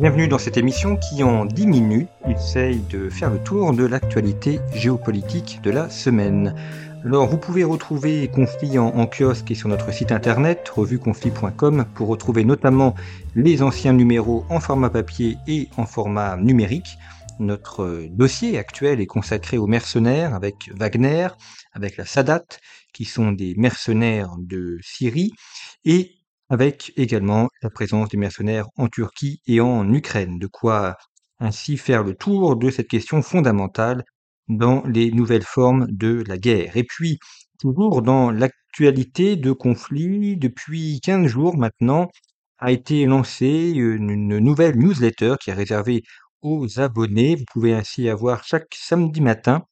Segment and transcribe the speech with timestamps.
[0.00, 4.60] Bienvenue dans cette émission qui, en 10 minutes, essaye de faire le tour de l'actualité
[4.72, 6.54] géopolitique de la semaine.
[7.04, 12.06] Alors, vous pouvez retrouver Conflit en, en kiosque et sur notre site internet, revueconflit.com, pour
[12.06, 12.94] retrouver notamment
[13.34, 16.96] les anciens numéros en format papier et en format numérique.
[17.40, 21.26] Notre dossier actuel est consacré aux mercenaires avec Wagner,
[21.72, 22.44] avec la Sadat,
[22.92, 25.32] qui sont des mercenaires de Syrie,
[25.84, 26.17] et
[26.48, 30.38] avec également la présence des mercenaires en Turquie et en Ukraine.
[30.38, 30.96] De quoi
[31.40, 34.04] ainsi faire le tour de cette question fondamentale
[34.48, 36.76] dans les nouvelles formes de la guerre.
[36.76, 37.18] Et puis,
[37.58, 42.08] toujours dans l'actualité de conflit, depuis 15 jours maintenant,
[42.58, 46.02] a été lancée une nouvelle newsletter qui est réservée
[46.42, 47.36] aux abonnés.
[47.36, 49.62] Vous pouvez ainsi avoir chaque samedi matin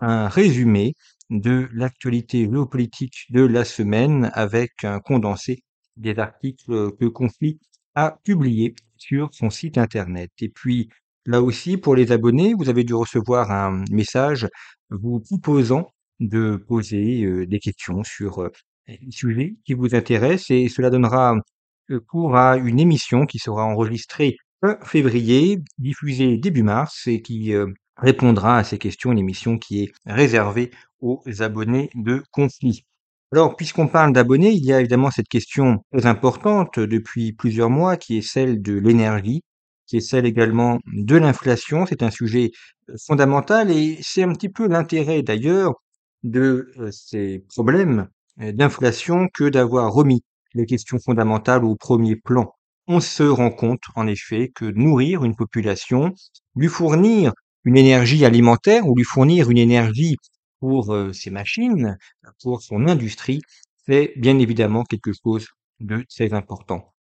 [0.00, 0.94] un résumé
[1.30, 5.62] de l'actualité géopolitique de la semaine avec un condensé
[5.96, 7.58] des articles que Conflit
[7.94, 10.30] a publiés sur son site internet.
[10.40, 10.88] Et puis,
[11.24, 14.48] là aussi, pour les abonnés, vous avez dû recevoir un message
[14.90, 18.52] vous proposant de poser euh, des questions sur euh,
[18.88, 21.36] les sujets qui vous intéressent et cela donnera
[21.90, 27.52] euh, cours à une émission qui sera enregistrée fin février, diffusée début mars et qui
[27.98, 32.86] répondra à ces questions, une émission qui est réservée aux abonnés de Conflit.
[33.32, 37.96] Alors, puisqu'on parle d'abonnés, il y a évidemment cette question très importante depuis plusieurs mois
[37.96, 39.42] qui est celle de l'énergie,
[39.86, 41.86] qui est celle également de l'inflation.
[41.86, 42.52] C'est un sujet
[43.04, 45.74] fondamental et c'est un petit peu l'intérêt d'ailleurs
[46.22, 50.22] de ces problèmes d'inflation que d'avoir remis
[50.54, 52.52] les questions fondamentales au premier plan.
[52.86, 56.12] On se rend compte en effet que nourrir une population,
[56.54, 57.32] lui fournir
[57.64, 60.16] une énergie alimentaire ou lui fournir une énergie
[60.60, 61.96] pour ses machines,
[62.42, 63.40] pour son industrie,
[63.86, 65.46] c'est bien évidemment quelque chose
[65.80, 66.92] de très important.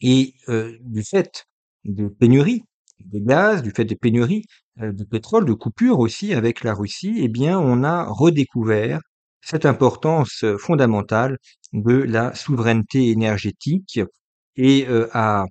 [0.00, 0.34] Et
[0.80, 1.46] du fait
[1.84, 2.62] de pénuries
[3.04, 4.44] de gaz, du fait des pénuries
[4.78, 9.00] de pétrole, de coupures aussi avec la Russie, eh bien, on a redécouvert
[9.42, 11.38] cette importance fondamentale
[11.72, 14.00] de la souveraineté énergétique.
[14.56, 15.44] Et à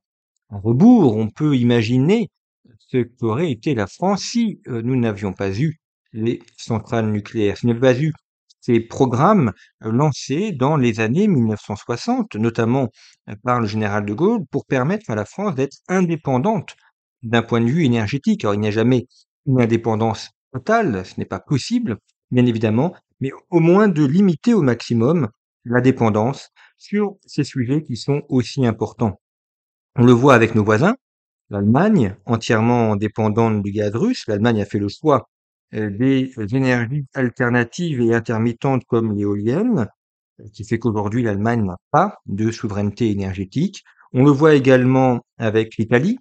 [0.50, 2.30] rebours, on peut imaginer
[2.80, 5.80] ce qu'aurait été la France si nous n'avions pas eu
[6.16, 7.58] les centrales nucléaires.
[7.58, 8.14] Ce n'est pas eu
[8.62, 9.52] ces programmes
[9.84, 12.90] euh, lancés dans les années 1960, notamment
[13.30, 16.76] euh, par le général de Gaulle, pour permettre à la France d'être indépendante
[17.22, 18.44] d'un point de vue énergétique.
[18.44, 19.06] Alors il n'y a jamais
[19.46, 21.98] une indépendance totale, ce n'est pas possible,
[22.32, 25.30] bien évidemment, mais au moins de limiter au maximum
[25.66, 29.20] la dépendance sur ces sujets qui sont aussi importants.
[29.96, 30.96] On le voit avec nos voisins,
[31.50, 35.30] l'Allemagne, entièrement dépendante du gaz russe, l'Allemagne a fait le choix
[35.72, 39.88] des énergies alternatives et intermittentes comme l'éolienne,
[40.54, 43.84] qui fait qu'aujourd'hui l'Allemagne n'a pas de souveraineté énergétique.
[44.14, 46.20] On le voit également avec l'Italie,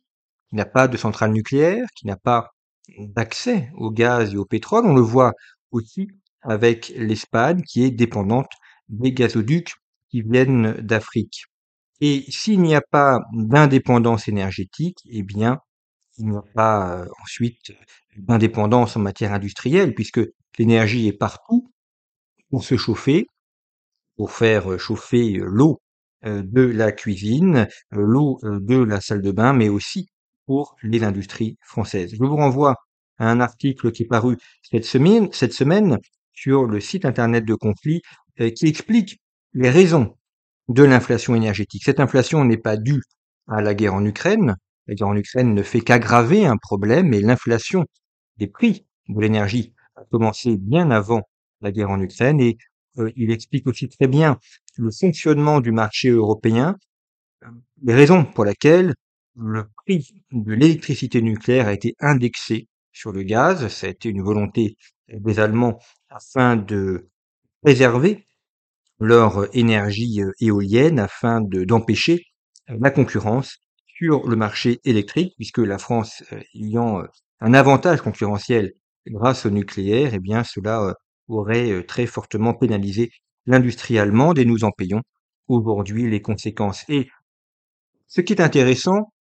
[0.49, 2.51] qui n'a pas de centrale nucléaire, qui n'a pas
[2.99, 4.87] d'accès au gaz et au pétrole.
[4.87, 5.33] On le voit
[5.71, 6.09] aussi
[6.43, 8.51] avec l'Espagne, qui est dépendante
[8.89, 9.75] des gazoducs
[10.11, 11.45] qui viennent d'Afrique.
[12.01, 15.61] Et s'il n'y a pas d'indépendance énergétique, eh bien,
[16.19, 17.73] il n'y a pas euh, ensuite
[18.17, 20.21] d'indépendance en matière industrielle, puisque
[20.59, 21.71] l'énergie est partout
[22.51, 23.27] pour se chauffer,
[24.17, 25.81] pour faire euh, chauffer euh, l'eau
[26.27, 30.09] de la cuisine, l'eau de la salle de bain, mais aussi
[30.47, 32.13] pour les industries françaises.
[32.15, 32.77] Je vous renvoie
[33.19, 35.99] à un article qui est paru cette semaine, cette semaine
[36.33, 38.01] sur le site internet de Conflit
[38.57, 39.21] qui explique
[39.53, 40.17] les raisons
[40.69, 41.85] de l'inflation énergétique.
[41.85, 43.03] Cette inflation n'est pas due
[43.49, 44.57] à la guerre en Ukraine,
[44.87, 47.85] la guerre en Ukraine ne fait qu'aggraver un problème et l'inflation
[48.37, 51.23] des prix de l'énergie a commencé bien avant
[51.61, 52.59] la guerre en Ukraine et
[52.99, 54.39] euh, il explique aussi très bien
[54.77, 56.77] le fonctionnement du marché européen,
[57.43, 57.49] euh,
[57.83, 58.95] les raisons pour lesquelles
[59.37, 63.67] le prix de l'électricité nucléaire a été indexé sur le gaz.
[63.69, 64.77] Ça a été une volonté
[65.09, 65.79] des Allemands
[66.09, 67.09] afin de
[67.63, 68.27] préserver
[69.01, 72.27] leur énergie euh, éolienne, afin d'empêcher
[72.69, 76.23] la concurrence sur le marché électrique, puisque la France
[76.55, 77.03] ayant
[77.41, 78.73] un avantage concurrentiel
[79.07, 80.95] grâce au nucléaire, eh bien cela euh,
[81.29, 83.11] aurait très fortement pénalisé
[83.47, 85.03] l'industrie allemande et nous en payons
[85.49, 86.85] aujourd'hui les conséquences.
[86.89, 87.09] Et
[88.07, 89.13] Ce qui est intéressant,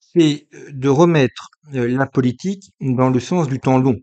[0.00, 3.96] c'est de remettre la politique dans le sens du temps long.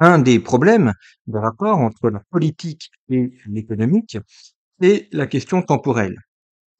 [0.00, 0.92] Un des problèmes
[1.26, 4.18] de rapport entre la politique et l'économique,
[4.80, 6.16] c'est la question temporelle.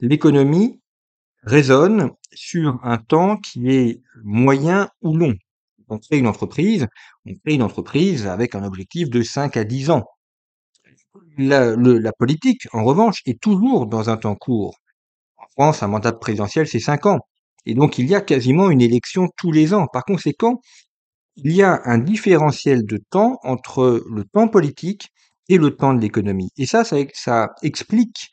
[0.01, 0.81] L'économie
[1.43, 5.35] raisonne sur un temps qui est moyen ou long.
[5.89, 6.87] On crée une entreprise,
[7.27, 10.05] on crée une entreprise avec un objectif de 5 à 10 ans.
[11.37, 14.77] La, la politique, en revanche, est toujours dans un temps court.
[15.37, 17.21] En France, un mandat présidentiel, c'est 5 ans.
[17.67, 19.87] Et donc, il y a quasiment une élection tous les ans.
[19.93, 20.61] Par conséquent,
[21.37, 25.11] il y a un différentiel de temps entre le temps politique
[25.49, 26.51] et le temps de l'économie.
[26.57, 28.31] Et ça, ça, explique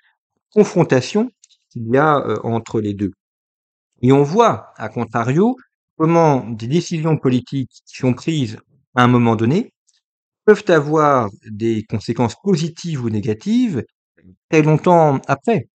[0.53, 1.29] confrontation
[1.69, 3.11] qu'il y a euh, entre les deux.
[4.01, 5.55] Et on voit, à contrario,
[5.97, 8.57] comment des décisions politiques qui sont prises
[8.95, 9.73] à un moment donné
[10.45, 13.83] peuvent avoir des conséquences positives ou négatives
[14.49, 15.69] très longtemps après.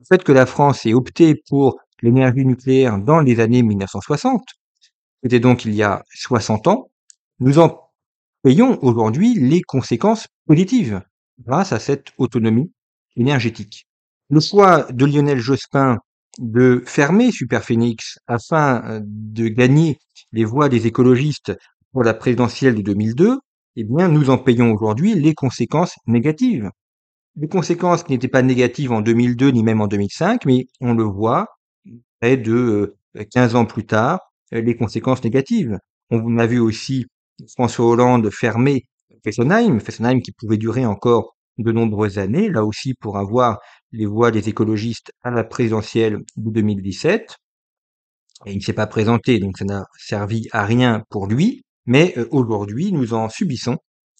[0.00, 4.42] Le fait que la France ait opté pour l'énergie nucléaire dans les années 1960,
[5.22, 6.90] c'était donc il y a 60 ans,
[7.38, 7.90] nous en
[8.42, 11.02] payons aujourd'hui les conséquences positives
[11.44, 12.72] grâce à cette autonomie
[13.16, 13.86] énergétique.
[14.30, 15.98] Le choix de Lionel Jospin
[16.40, 19.98] de fermer Superphénix afin euh, de gagner
[20.32, 21.52] les voix des écologistes
[21.92, 23.38] pour la présidentielle de 2002,
[23.76, 26.70] eh bien, nous en payons aujourd'hui les conséquences négatives.
[27.36, 31.04] Les conséquences qui n'étaient pas négatives en 2002 ni même en 2005, mais on le
[31.04, 31.46] voit
[32.20, 32.96] près de
[33.32, 34.20] 15 euh, ans plus tard,
[34.54, 35.78] euh, les conséquences négatives.
[36.10, 37.06] On a vu aussi
[37.54, 38.86] François Hollande fermer
[39.24, 43.58] Fessenheim, Fessenheim qui pouvait durer encore de nombreuses années, là aussi pour avoir
[43.92, 47.36] les voix des écologistes à la présidentielle de 2017.
[48.46, 52.14] Et il ne s'est pas présenté, donc ça n'a servi à rien pour lui, mais
[52.16, 53.76] euh, aujourd'hui, nous en subissons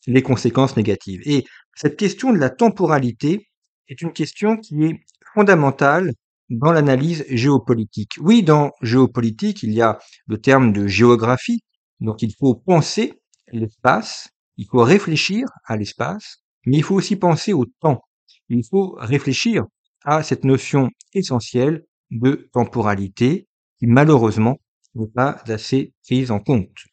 [0.06, 1.22] les conséquences négatives.
[1.24, 1.44] Et
[1.74, 3.48] cette question de la temporalité
[3.88, 5.00] est une question qui est
[5.34, 6.12] fondamentale
[6.50, 8.14] dans l'analyse géopolitique.
[8.20, 11.60] Oui, dans géopolitique, il y a le terme de géographie,
[12.00, 13.20] donc il faut penser
[13.52, 18.02] l'espace, il faut réfléchir à l'espace, mais il faut aussi penser au temps.
[18.48, 19.64] Il faut réfléchir
[20.04, 23.46] à cette notion essentielle de temporalité
[23.78, 24.58] qui malheureusement
[24.94, 26.86] n'est pas assez prise en compte.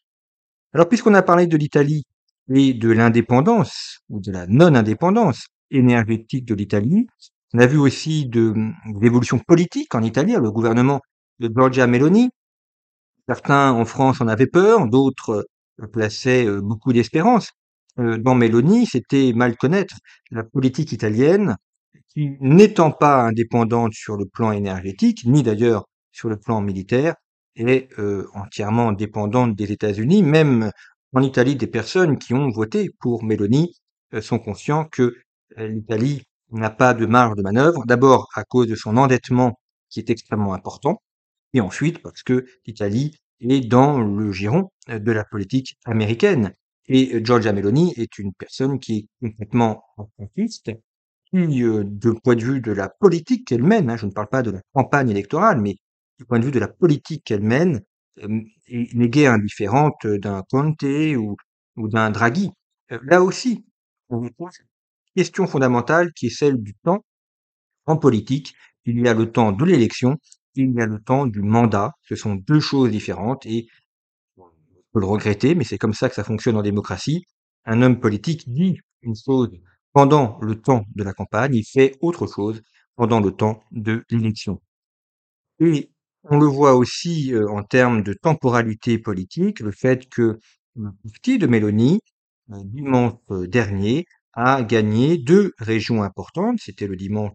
[0.74, 2.04] Alors puisqu'on a parlé de l'Italie
[2.54, 7.08] et de l'indépendance ou de la non-indépendance énergétique de l'Italie,
[7.54, 8.54] on a vu aussi de,
[9.02, 11.02] l'évolution politique en Italie, le gouvernement
[11.40, 12.30] de Giorgia Meloni.
[13.28, 15.48] Certains en France en avaient peur, d'autres
[15.92, 17.67] plaçaient euh, beaucoup d'espérance euh,
[17.98, 19.96] dans Meloni, c'était mal connaître
[20.32, 21.56] la politique italienne
[22.10, 27.16] qui, n'étant pas indépendante sur le plan énergétique, ni d'ailleurs sur le plan militaire,
[27.56, 30.24] est euh, entièrement dépendante des États-Unis.
[30.24, 30.72] Même
[31.14, 33.74] en Italie, des personnes qui ont voté pour Meloni
[34.22, 35.16] sont conscients que
[35.58, 39.60] l'Italie n'a pas de marge de manœuvre, d'abord à cause de son endettement
[39.90, 41.02] qui est extrêmement important,
[41.54, 46.54] et ensuite parce que l'Italie est dans le giron de la politique américaine.
[46.88, 50.72] Et Giorgia Meloni est une personne qui est complètement enfantiste,
[51.30, 54.30] qui, euh, du point de vue de la politique qu'elle mène, hein, je ne parle
[54.30, 55.76] pas de la campagne électorale, mais
[56.18, 57.82] du point de vue de la politique qu'elle mène,
[58.24, 61.36] euh, n'est guère indifférente d'un Conte ou,
[61.78, 62.52] d'un Draghi.
[62.92, 63.66] Euh, là aussi,
[64.10, 64.50] on retrouve
[65.16, 67.04] question fondamentale qui est celle du temps.
[67.86, 68.54] En politique,
[68.86, 70.18] il y a le temps de l'élection,
[70.56, 71.92] il y a le temps du mandat.
[72.04, 73.68] Ce sont deux choses différentes et
[75.00, 77.26] le regretter, mais c'est comme ça que ça fonctionne en démocratie.
[77.66, 79.52] Un homme politique dit une chose
[79.94, 82.62] pendant le temps de la campagne, il fait autre chose
[82.96, 84.62] pendant le temps de l'élection.
[85.60, 85.92] Et
[86.24, 90.40] on le voit aussi euh, en termes de temporalité politique, le fait que
[90.76, 92.00] le parti de Mélanie,
[92.52, 96.60] euh, dimanche euh, dernier, a gagné deux régions importantes.
[96.62, 97.32] C'était le dimanche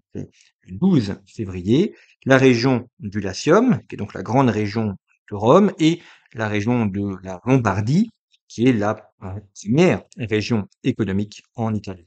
[0.68, 1.96] 12 février.
[2.24, 4.94] La région du Latium, qui est donc la grande région
[5.32, 6.00] de Rome, et
[6.34, 8.10] la région de la Lombardie,
[8.48, 8.94] qui est la
[9.60, 12.06] première région économique en Italie.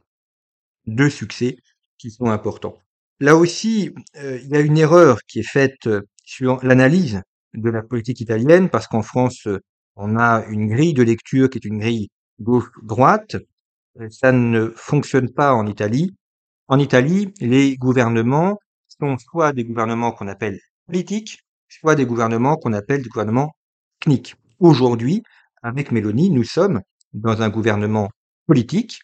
[0.86, 1.58] Deux succès
[1.98, 2.77] qui sont importants.
[3.20, 7.22] Là aussi, euh, il y a une erreur qui est faite euh, sur l'analyse
[7.53, 9.60] de la politique italienne, parce qu'en France, euh,
[9.96, 12.10] on a une grille de lecture qui est une grille
[12.41, 13.38] gauche-droite,
[14.10, 16.13] ça ne fonctionne pas en Italie.
[16.67, 18.60] En Italie, les gouvernements
[19.00, 21.45] sont soit des gouvernements qu'on appelle politiques,
[21.79, 23.55] soit des gouvernements qu'on appelle des gouvernements
[24.00, 24.36] techniques.
[24.60, 25.24] Aujourd'hui,
[25.62, 26.82] avec Meloni, nous sommes
[27.13, 28.10] dans un gouvernement
[28.48, 29.00] politique.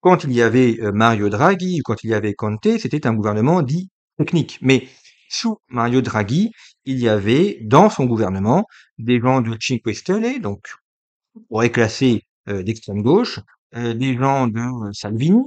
[0.00, 3.14] Quand il y avait euh, Mario Draghi ou quand il y avait Conte, c'était un
[3.14, 4.58] gouvernement dit technique.
[4.62, 4.88] Mais
[5.28, 6.50] sous Mario Draghi,
[6.84, 8.66] il y avait dans son gouvernement
[8.98, 10.68] des gens du Cinque Stelle, donc
[11.34, 13.40] on pourrait classer euh, d'extrême gauche,
[13.74, 15.42] euh, des gens de Salvini,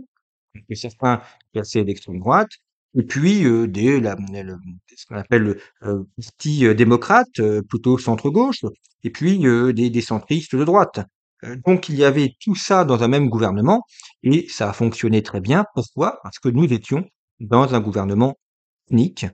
[0.68, 1.22] que certains
[1.54, 2.52] classaient d'extrême droite,
[2.98, 8.62] et puis euh, des, ce qu'on appelle le euh, parti démocrate, plutôt centre-gauche,
[9.04, 9.40] et puis
[9.74, 11.00] des, centristes de droite.
[11.66, 13.84] donc il y avait tout ça dans un même gouvernement,
[14.24, 15.66] et ça a fonctionné très bien.
[15.76, 16.20] Pourquoi?
[16.24, 17.06] Parce que nous étions
[17.40, 18.36] dans un gouvernement
[18.90, 19.26] unique.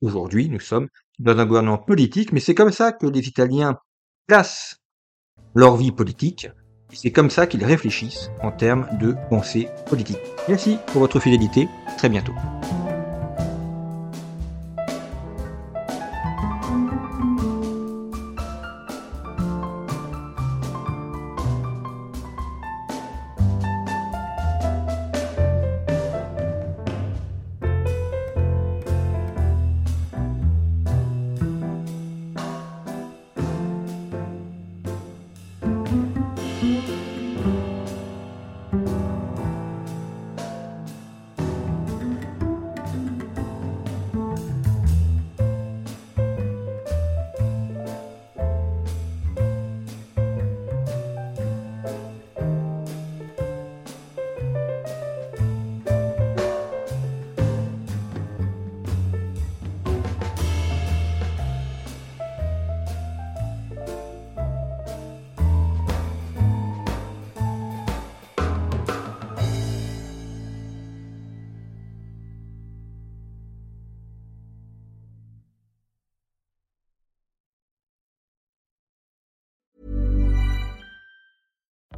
[0.00, 0.88] Aujourd'hui, nous sommes
[1.18, 3.76] dans un gouvernement politique, mais c'est comme ça que les Italiens
[4.26, 4.76] placent
[5.54, 6.48] leur vie politique,
[6.92, 10.18] c'est comme ça qu'ils réfléchissent en termes de pensée politique.
[10.48, 12.32] Merci pour votre fidélité, très bientôt.